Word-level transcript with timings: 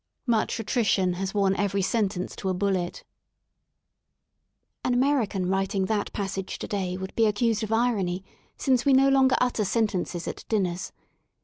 Muck 0.25 0.47
atirition 0.49 1.13
fias 1.17 1.35
worn 1.35 1.53
evety 1.53 1.83
sentence 1.83 2.35
to 2.37 2.49
a 2.49 2.55
bullet," 2.55 3.03
An 4.83 4.95
American 4.95 5.47
writing 5.47 5.85
that 5.85 6.11
passage 6.11 6.57
to^ay 6.57 6.99
would 6.99 7.13
be 7.15 7.27
accused 7.27 7.61
of 7.61 7.71
irony, 7.71 8.23
since 8.57 8.83
we 8.83 8.93
no 8.93 9.09
longer 9.09 9.35
utter 9.39 9.63
sentences 9.63 10.27
at 10.27 10.43
dinners. 10.49 10.91